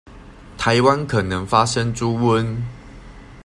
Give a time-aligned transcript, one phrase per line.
[0.57, 2.57] 臺灣可能發生豬瘟